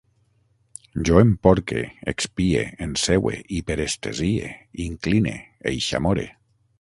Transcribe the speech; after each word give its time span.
Jo 1.09 1.19
emporque, 1.23 1.83
expie, 2.13 2.63
enseue, 2.87 3.35
hiperestesie, 3.57 4.49
incline, 4.89 5.35
eixamore 5.73 6.27